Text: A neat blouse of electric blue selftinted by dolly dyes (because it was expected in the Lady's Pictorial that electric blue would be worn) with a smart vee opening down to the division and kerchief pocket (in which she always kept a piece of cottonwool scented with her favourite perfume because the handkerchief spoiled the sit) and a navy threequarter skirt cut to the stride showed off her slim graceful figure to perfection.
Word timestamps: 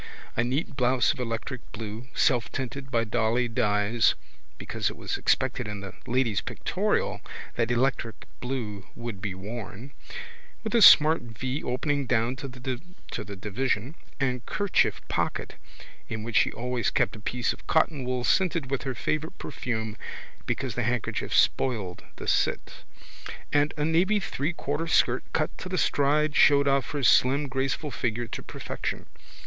A 0.35 0.43
neat 0.43 0.75
blouse 0.75 1.13
of 1.13 1.19
electric 1.19 1.61
blue 1.73 2.07
selftinted 2.15 2.89
by 2.89 3.03
dolly 3.03 3.47
dyes 3.47 4.15
(because 4.57 4.89
it 4.89 4.97
was 4.97 5.15
expected 5.15 5.67
in 5.67 5.81
the 5.81 5.93
Lady's 6.07 6.41
Pictorial 6.41 7.21
that 7.53 7.69
electric 7.69 8.25
blue 8.39 8.87
would 8.95 9.21
be 9.21 9.35
worn) 9.35 9.91
with 10.63 10.73
a 10.73 10.81
smart 10.81 11.21
vee 11.21 11.63
opening 11.63 12.07
down 12.07 12.35
to 12.37 12.47
the 12.47 13.35
division 13.35 13.93
and 14.19 14.43
kerchief 14.47 15.07
pocket 15.07 15.53
(in 16.09 16.23
which 16.23 16.37
she 16.37 16.51
always 16.51 16.89
kept 16.89 17.15
a 17.15 17.19
piece 17.19 17.53
of 17.53 17.67
cottonwool 17.67 18.23
scented 18.23 18.71
with 18.71 18.81
her 18.85 18.95
favourite 18.95 19.37
perfume 19.37 19.95
because 20.47 20.73
the 20.73 20.81
handkerchief 20.81 21.31
spoiled 21.31 22.03
the 22.15 22.27
sit) 22.27 22.83
and 23.53 23.71
a 23.77 23.85
navy 23.85 24.19
threequarter 24.19 24.89
skirt 24.89 25.23
cut 25.31 25.55
to 25.59 25.69
the 25.69 25.77
stride 25.77 26.35
showed 26.35 26.67
off 26.67 26.89
her 26.89 27.03
slim 27.03 27.47
graceful 27.47 27.91
figure 27.91 28.25
to 28.25 28.41
perfection. 28.41 29.05